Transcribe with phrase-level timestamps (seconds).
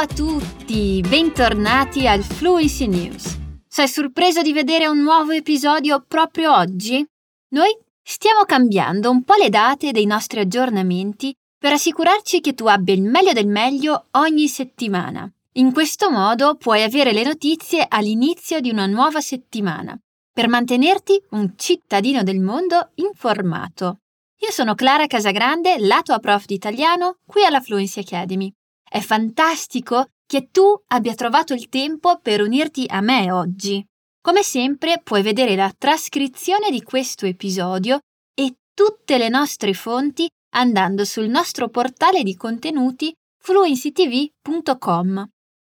[0.00, 3.36] a tutti, bentornati al Fluency News.
[3.68, 7.06] Sei sorpreso di vedere un nuovo episodio proprio oggi?
[7.48, 7.68] Noi
[8.02, 13.02] stiamo cambiando un po' le date dei nostri aggiornamenti per assicurarci che tu abbia il
[13.02, 15.30] meglio del meglio ogni settimana.
[15.56, 19.94] In questo modo puoi avere le notizie all'inizio di una nuova settimana,
[20.32, 23.98] per mantenerti un cittadino del mondo informato.
[24.38, 28.50] Io sono Clara Casagrande, la tua prof di italiano qui alla Fluency Academy.
[28.92, 33.84] È fantastico che tu abbia trovato il tempo per unirti a me oggi.
[34.20, 38.00] Come sempre puoi vedere la trascrizione di questo episodio
[38.34, 45.24] e tutte le nostre fonti andando sul nostro portale di contenuti fluencytv.com.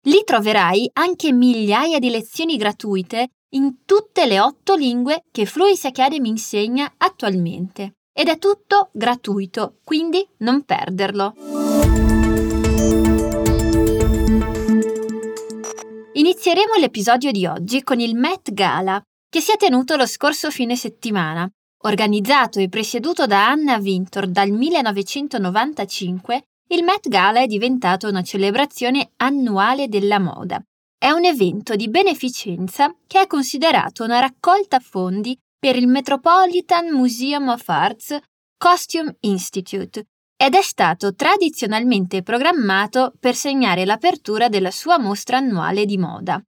[0.03, 6.29] Lì troverai anche migliaia di lezioni gratuite in tutte le otto lingue che Fluency Academy
[6.29, 7.95] insegna attualmente.
[8.13, 12.18] Ed è tutto gratuito, quindi non perderlo.
[16.19, 20.75] Inizieremo l'episodio di oggi con il Met Gala, che si è tenuto lo scorso fine
[20.75, 21.49] settimana.
[21.83, 29.11] Organizzato e presieduto da Anna Wintour dal 1995, il Met Gala è diventato una celebrazione
[29.15, 30.61] annuale della moda.
[30.97, 37.47] È un evento di beneficenza che è considerato una raccolta fondi per il Metropolitan Museum
[37.47, 38.19] of Arts
[38.57, 40.03] Costume Institute
[40.41, 46.41] ed è stato tradizionalmente programmato per segnare l'apertura della sua mostra annuale di moda.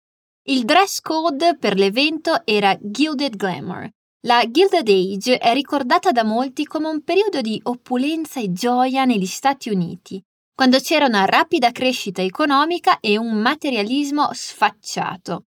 [0.43, 3.89] Il dress code per l'evento era Gilded Glamour.
[4.21, 9.25] La Gilded Age è ricordata da molti come un periodo di opulenza e gioia negli
[9.25, 10.23] Stati Uniti,
[10.55, 15.47] quando c'era una rapida crescita economica e un materialismo sfacciato.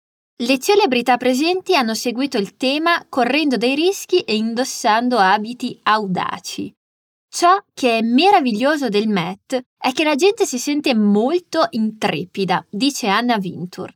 [0.42, 6.76] Le celebrità presenti hanno seguito il tema correndo dei rischi e indossando abiti audaci.
[7.37, 13.09] Ciò che è meraviglioso del Met è che la gente si sente molto intrepida, dice
[13.09, 13.92] Anna Vintur.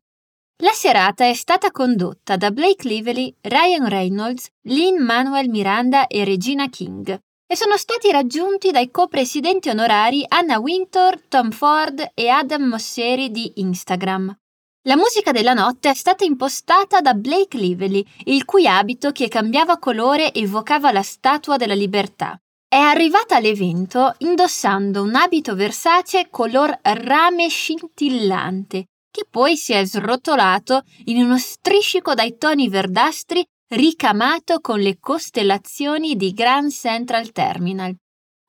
[0.62, 6.68] La serata è stata condotta da Blake Lively, Ryan Reynolds, Lynn Manuel Miranda e Regina
[6.68, 13.30] King e sono stati raggiunti dai co-presidenti onorari Anna Wintour, Tom Ford e Adam Mosseri
[13.30, 14.36] di Instagram.
[14.82, 19.78] La musica della notte è stata impostata da Blake Lively, il cui abito che cambiava
[19.78, 22.38] colore evocava la Statua della Libertà.
[22.72, 30.84] È arrivata all'evento indossando un abito Versace color rame scintillante, che poi si è srotolato
[31.06, 37.92] in uno striscico dai toni verdastri ricamato con le costellazioni di Grand Central Terminal.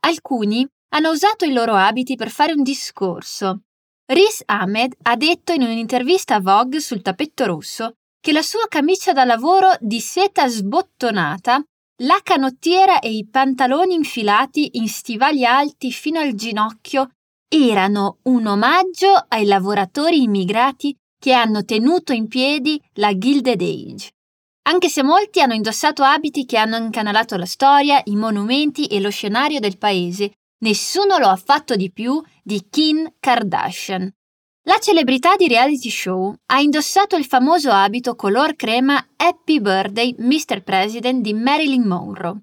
[0.02, 3.62] Alcuni hanno usato i loro abiti per fare un discorso,
[4.06, 9.14] Riz Ahmed ha detto in un'intervista a Vogue sul tappeto rosso che la sua camicia
[9.14, 11.64] da lavoro di seta sbottonata,
[12.02, 17.10] la canottiera e i pantaloni infilati in stivali alti fino al ginocchio
[17.48, 24.12] erano un omaggio ai lavoratori immigrati che hanno tenuto in piedi la Gilded Age.
[24.70, 29.10] Anche se molti hanno indossato abiti che hanno incanalato la storia, i monumenti e lo
[29.10, 34.12] scenario del paese, Nessuno lo ha fatto di più di Kim Kardashian.
[34.66, 40.62] La celebrità di reality show ha indossato il famoso abito color crema Happy Birthday Mr.
[40.62, 42.42] President di Marilyn Monroe,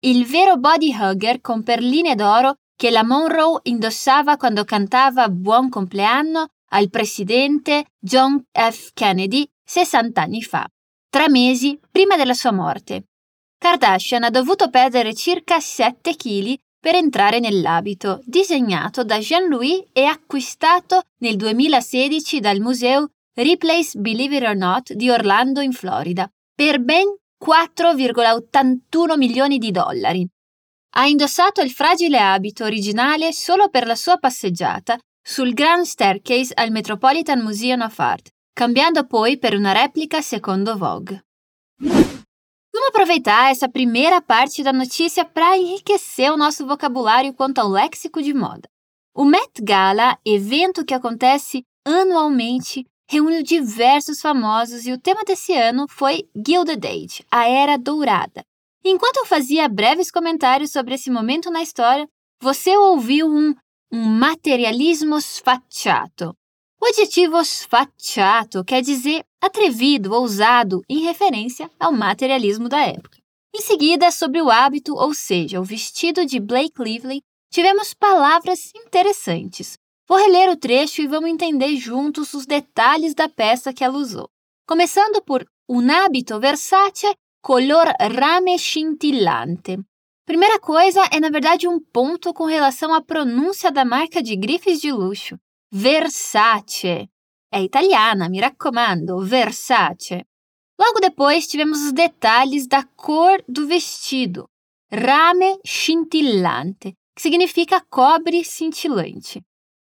[0.00, 6.48] il vero body hugger con perline d'oro che la Monroe indossava quando cantava Buon compleanno
[6.70, 8.90] al presidente John F.
[8.92, 10.66] Kennedy 60 anni fa,
[11.08, 13.04] tre mesi prima della sua morte.
[13.58, 21.02] Kardashian ha dovuto perdere circa 7 kg per entrare nell'abito, disegnato da Jean-Louis e acquistato
[21.18, 27.06] nel 2016 dal museo Ripley's Believe It or Not di Orlando in Florida, per ben
[27.42, 30.26] 4,81 milioni di dollari.
[30.94, 36.70] Ha indossato il fragile abito originale solo per la sua passeggiata sul Grand Staircase al
[36.70, 41.24] Metropolitan Museum of Art, cambiando poi per una replica secondo Vogue.
[42.72, 48.22] Vamos aproveitar essa primeira parte da notícia para enriquecer o nosso vocabulário quanto ao léxico
[48.22, 48.68] de moda.
[49.14, 55.86] O Met Gala, evento que acontece anualmente, reúne diversos famosos e o tema desse ano
[55.88, 58.44] foi Gilded Age, a Era Dourada.
[58.84, 62.08] Enquanto eu fazia breves comentários sobre esse momento na história,
[62.40, 63.52] você ouviu um,
[63.92, 66.34] um materialismo sfacciato,
[66.80, 73.18] o adjetivo sfacciato quer dizer atrevido, ousado, em referência ao materialismo da época.
[73.54, 77.20] Em seguida, sobre o hábito, ou seja, o vestido de Blake Lively,
[77.52, 79.76] tivemos palavras interessantes.
[80.08, 84.28] Vou reler o trecho e vamos entender juntos os detalhes da peça que ela usou.
[84.66, 89.78] Começando por un abito Versace color rame scintillante.
[90.24, 94.80] Primeira coisa é, na verdade, um ponto com relação à pronúncia da marca de grifes
[94.80, 95.36] de luxo.
[95.72, 97.10] Versace.
[97.52, 100.24] É italiana, me raccomando, Versace.
[100.78, 104.48] Logo depois tivemos os detalhes da cor do vestido.
[104.90, 109.42] Rame scintillante, que significa cobre cintilante.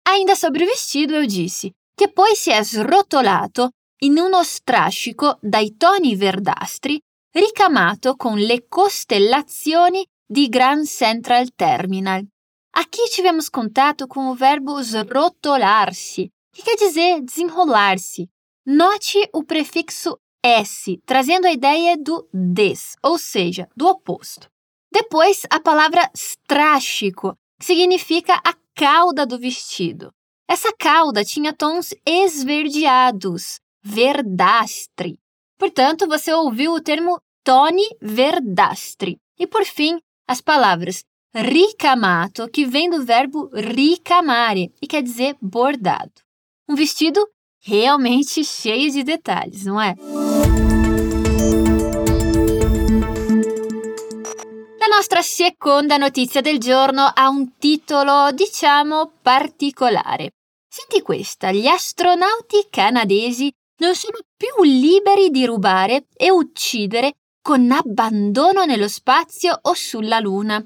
[0.06, 3.70] Ainda sobre o vestido, eu disse che poi si è srotolato
[4.02, 7.00] in uno strascico dai toni verdastri
[7.32, 12.26] ricamato con le costellazioni di Grand Central Terminal.
[12.72, 18.28] Aqui tivemos contato com o verbo srotolar-se, que quer dizer desenrolar-se.
[18.64, 24.48] Note o prefixo S, trazendo a ideia do des, ou seja, do oposto.
[24.90, 30.12] Depois, a palavra stráchico, que significa a cauda do vestido.
[30.48, 35.18] Essa cauda tinha tons esverdeados, verdastre.
[35.58, 39.18] Portanto, você ouviu o termo toni verdastre.
[39.38, 46.12] E por fim, as palavras ricamato, que vem do verbo ricamare e quer dizer bordado.
[46.68, 47.26] Um vestido
[47.64, 49.94] realmente cheio de detalhes, não é?
[54.78, 60.32] La nostra seconda notizia del giorno ha un titolo, diciamo, particolare.
[60.68, 68.64] Senti questa, gli astronauti canadesi non sono più liberi di rubare e uccidere con abbandono
[68.64, 70.64] nello spazio o sulla Luna.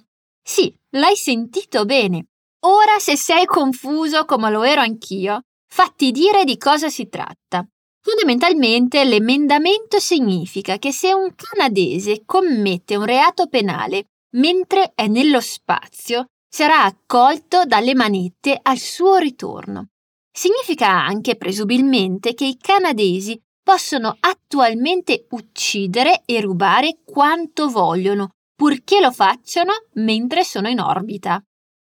[0.48, 2.26] Sì, l'hai sentito bene.
[2.66, 7.66] Ora, se sei confuso come lo ero anch'io, fatti dire di cosa si tratta.
[8.00, 14.04] Fondamentalmente l'emendamento significa che se un canadese commette un reato penale
[14.36, 19.88] mentre è nello spazio, sarà accolto dalle manette al suo ritorno.
[20.30, 29.12] Significa anche, presumibilmente, che i canadesi possono attualmente uccidere e rubare quanto vogliono, purché lo
[29.12, 31.40] facciano mentre sono in orbita.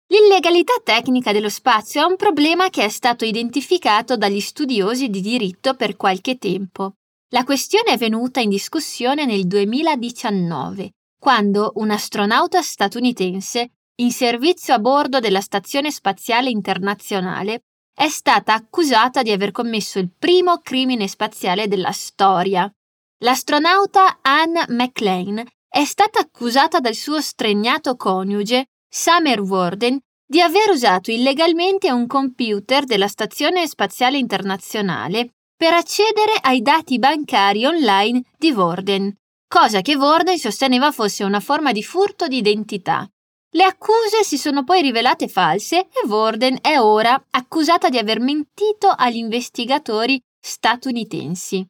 [0.08, 5.76] L'illegalità tecnica dello spazio è un problema che è stato identificato dagli studiosi di diritto
[5.76, 6.96] per qualche tempo.
[7.30, 13.70] La questione è venuta in discussione nel 2019, quando un astronauta statunitense
[14.02, 17.62] in servizio a bordo della Stazione Spaziale Internazionale
[17.96, 22.72] è stata accusata di aver commesso il primo crimine spaziale della storia.
[23.20, 25.44] L'astronauta Anne McLean
[25.74, 32.84] è stata accusata dal suo stregnato coniuge, Summer Warden, di aver usato illegalmente un computer
[32.84, 39.16] della Stazione Spaziale Internazionale per accedere ai dati bancari online di Warden,
[39.48, 43.10] cosa che Warden sosteneva fosse una forma di furto di identità.
[43.56, 48.90] Le accuse si sono poi rivelate false e Warden è ora accusata di aver mentito
[48.96, 51.66] agli investigatori statunitensi.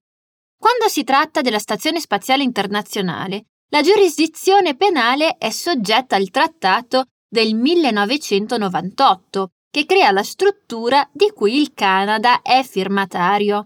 [0.58, 7.56] Quando si tratta della Stazione Spaziale Internazionale, la giurisdizione penale è soggetta al trattato del
[7.56, 13.66] 1998, che crea la struttura di cui il Canada è firmatario.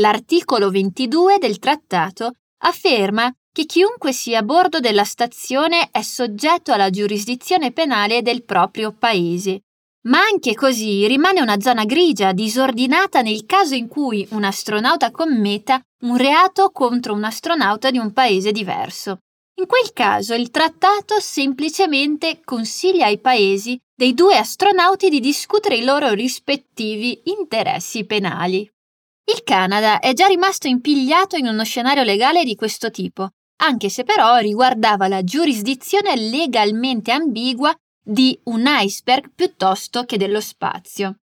[0.00, 2.32] L'articolo 22 del trattato
[2.64, 8.92] afferma che chiunque sia a bordo della stazione è soggetto alla giurisdizione penale del proprio
[8.92, 9.60] paese.
[10.08, 15.80] Ma anche così rimane una zona grigia disordinata nel caso in cui un astronauta commetta
[16.02, 19.20] un reato contro un astronauta di un paese diverso.
[19.56, 25.84] In quel caso il trattato semplicemente consiglia ai paesi dei due astronauti di discutere i
[25.84, 28.60] loro rispettivi interessi penali.
[29.26, 34.04] Il Canada è già rimasto impigliato in uno scenario legale di questo tipo anche se
[34.04, 41.20] però riguardava la giurisdizione legalmente ambigua di un iceberg piuttosto che dello spazio.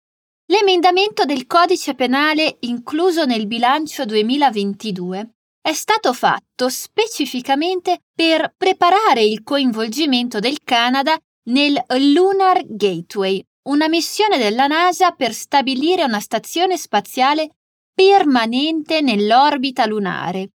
[0.47, 5.29] L'emendamento del codice penale incluso nel bilancio 2022
[5.65, 11.17] è stato fatto specificamente per preparare il coinvolgimento del Canada
[11.49, 17.49] nel Lunar Gateway, una missione della NASA per stabilire una stazione spaziale
[17.95, 20.49] permanente nell'orbita lunare,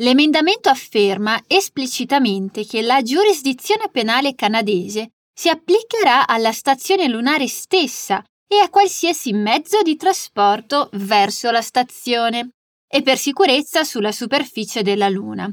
[0.00, 8.60] L'emendamento afferma esplicitamente che la giurisdizione penale canadese si applicherà alla stazione lunare stessa e
[8.60, 12.50] a qualsiasi mezzo di trasporto verso la stazione
[12.88, 15.52] e per sicurezza sulla superficie della Luna.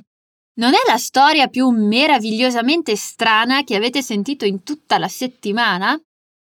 [0.58, 6.00] Non è la storia più meravigliosamente strana che avete sentito in tutta la settimana?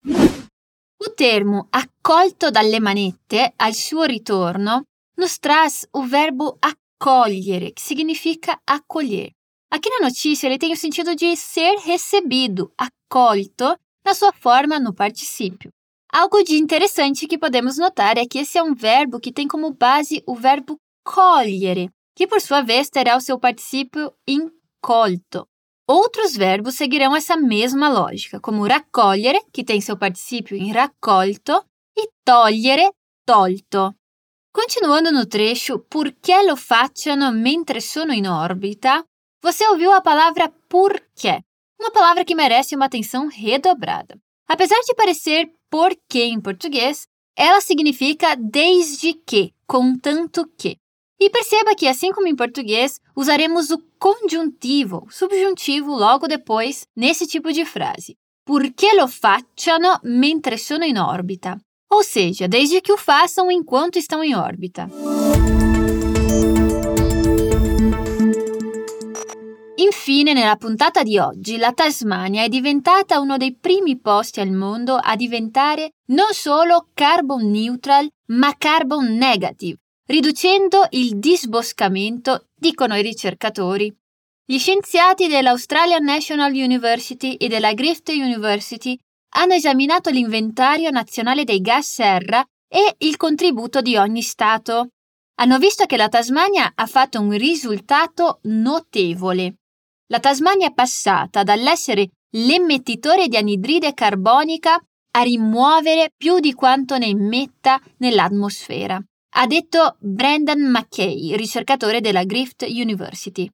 [0.05, 4.83] Il termo accolto dalle manette al suo ritorno
[5.15, 9.33] nos traz o verbo accolto cogliere, que significa acolher.
[9.69, 14.93] Aqui na notícia, ele tem o sentido de ser recebido, acolto, na sua forma no
[14.93, 15.69] particípio.
[16.15, 19.73] Algo de interessante que podemos notar é que esse é um verbo que tem como
[19.73, 25.47] base o verbo cogliere, que por sua vez terá o seu particípio incolto.
[25.87, 31.65] Outros verbos seguirão essa mesma lógica, como raccogliere, que tem seu particípio em raccolto,
[31.97, 32.91] e togliere,
[33.25, 33.95] tolto.
[34.53, 39.03] Continuando no trecho, porque lo facciano mentre sono in orbita,
[39.41, 41.41] você ouviu a palavra porquê,
[41.81, 44.15] uma palavra que merece uma atenção redobrada.
[44.47, 50.77] Apesar de parecer porquê em português, ela significa desde que, contanto que.
[51.19, 57.51] E perceba que, assim como em português, usaremos o conjuntivo, subjuntivo, logo depois, nesse tipo
[57.51, 58.15] de frase.
[58.45, 61.57] Porque lo facciano mentre sono in orbita.
[61.89, 64.89] Ou seja, desde que o façam enquanto estão em órbita.
[69.75, 74.95] Infine, nella puntata di oggi, la Tasmania è diventata uno dei primi posti al mondo
[74.95, 83.91] a diventare non solo carbon neutral, ma carbon negative, riducendo il disboscamento, dicono i ricercatori.
[84.45, 88.95] Gli scienziati dell'Australian National University e della Griffith University
[89.35, 94.89] hanno esaminato l'inventario nazionale dei gas serra e il contributo di ogni Stato.
[95.39, 99.55] Hanno visto che la Tasmania ha fatto un risultato notevole.
[100.07, 104.79] La Tasmania è passata dall'essere l'emettitore di anidride carbonica
[105.15, 108.99] a rimuovere più di quanto ne immetta nell'atmosfera,
[109.35, 113.49] ha detto Brendan McKay, ricercatore della Griffith University.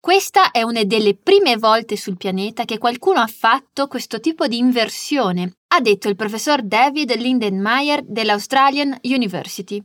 [0.00, 4.58] Questa è una delle prime volte sul pianeta che qualcuno ha fatto questo tipo di
[4.58, 9.82] inversione, ha detto il professor David Lindenmayer dell'Australian University.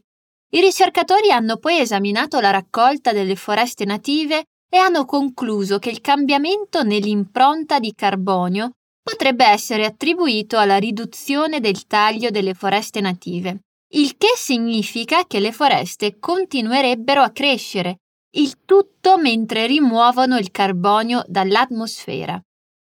[0.53, 5.99] I ricercatori hanno poi esaminato la raccolta delle foreste native e hanno concluso che il
[5.99, 8.71] cambiamento nell'impronta di carbonio
[9.03, 13.63] potrebbe essere attribuito alla riduzione del taglio delle foreste native,
[13.95, 17.97] il che significa che le foreste continuerebbero a crescere,
[18.35, 22.41] il tutto mentre rimuovono il carbonio dall'atmosfera.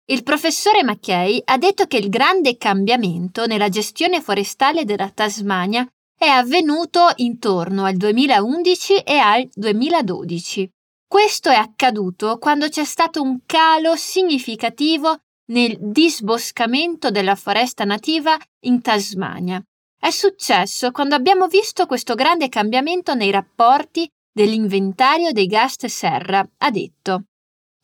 [0.06, 6.28] Il professore Mackay ha detto che il grande cambiamento nella gestione forestale della Tasmania è
[6.28, 10.70] avvenuto intorno al 2011 e al 2012.
[11.12, 15.18] Questo è accaduto quando c'è stato un calo significativo
[15.52, 19.62] nel disboscamento della foresta nativa in Tasmania.
[20.00, 26.72] È successo quando abbiamo visto questo grande cambiamento nei rapporti dell'inventario dei gas serra, ha
[26.72, 27.24] detto.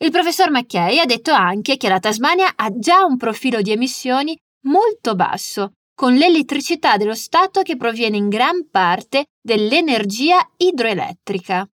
[0.02, 4.34] Il professor Mackay ha detto anche che la Tasmania ha già un profilo di emissioni
[4.62, 11.68] molto basso, con l'elettricità dello Stato che proviene in gran parte dell'energia idroelettrica.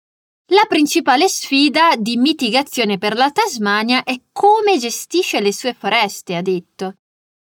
[0.53, 6.43] La principale sfida di mitigazione per la Tasmania è come gestisce le sue foreste, ha
[6.43, 6.97] detto.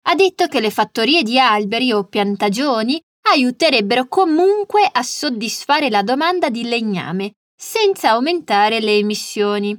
[0.07, 2.99] Ha detto che le fattorie di alberi o piantagioni
[3.31, 9.79] aiuterebbero comunque a soddisfare la domanda di legname, senza aumentare le emissioni.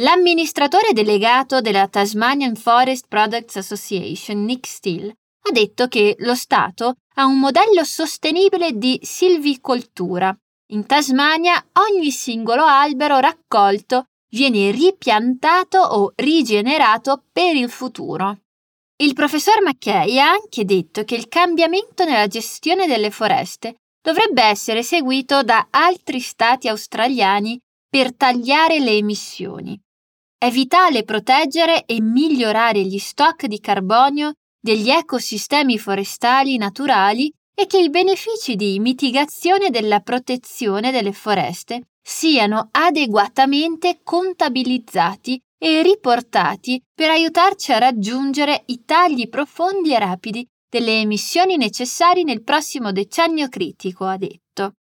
[0.00, 5.14] L'amministratore delegato della Tasmanian Forest Products Association, Nick Steele,
[5.48, 10.36] ha detto che lo Stato ha un modello sostenibile di silvicoltura
[10.70, 18.38] in Tasmania ogni singolo albero raccolto viene ripiantato o rigenerato per il futuro.
[18.96, 24.82] Il professor Mackay ha anche detto che il cambiamento nella gestione delle foreste dovrebbe essere
[24.82, 27.58] seguito da altri stati australiani
[27.88, 29.78] per tagliare le emissioni.
[30.38, 37.78] È vitale proteggere e migliorare gli stock di carbonio degli ecosistemi forestali naturali e che
[37.78, 47.72] i benefici di mitigazione della protezione delle foreste siano adeguatamente contabilizzati e riportati per aiutarci
[47.72, 54.16] a raggiungere i tagli profondi e rapidi delle emissioni necessari nel prossimo decennio critico, ha
[54.16, 54.72] detto.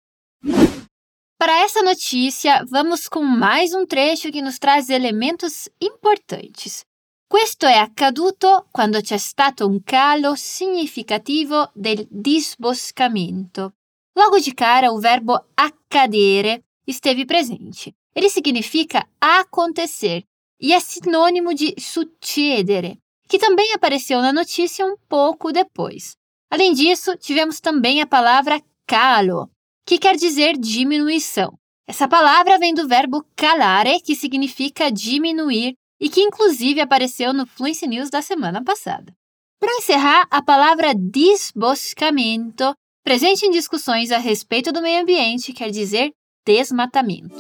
[1.36, 6.86] Para essa notícia, vamos com mais um trecho que nos traz elementos importantes.
[7.32, 13.74] Questo è accaduto quando c'è stato un calo significativo del disboscamento.
[14.16, 17.94] Logo de cara, o verbo accadere esteve presente.
[18.16, 20.24] Ele significa acontecer
[20.60, 26.16] e é sinônimo de succedere, que também apareceu na notícia um pouco depois.
[26.50, 29.52] Além disso, tivemos também a palavra calo,
[29.86, 31.54] que quer dizer diminuição.
[31.88, 37.88] Essa palavra vem do verbo calare, que significa diminuir e que inclusive apareceu no Fluency
[37.88, 39.14] News da semana passada.
[39.60, 46.12] Para encerrar, a palavra desboscamento, presente em discussões a respeito do meio ambiente, quer dizer
[46.46, 47.36] desmatamento.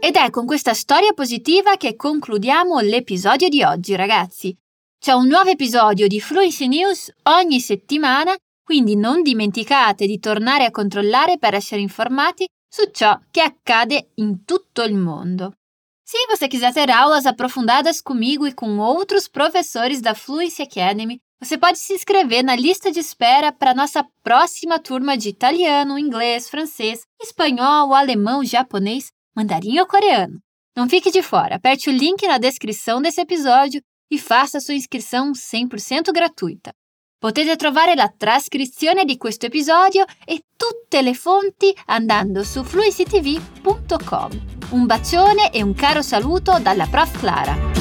[0.00, 4.56] Ed è con questa storia positiva che concludiamo l'episodio di oggi, ragazzi.
[4.98, 10.70] C'è un nuovo episodio di Fluency News ogni settimana, quindi non dimenticate di tornare a
[10.70, 15.54] controllare per essere informati su ciò che accade in tutto il mondo.
[16.04, 21.58] Se você quiser ter aulas aprofundadas comigo e com outros professores da Fluency Academy, você
[21.58, 27.02] pode se inscrever na lista de espera para nossa próxima turma de italiano, inglês, francês,
[27.20, 30.40] espanhol, alemão, japonês, mandarim ou coreano.
[30.76, 35.32] Não fique de fora, aperte o link na descrição desse episódio e faça sua iscrição
[35.32, 36.72] 100% gratuita.
[37.18, 44.44] Potete trovare la trascrizione di questo episodio e tutte le fonti andando su fluicytv.com.
[44.70, 47.75] Un bacione e un caro saluto dalla prof Clara.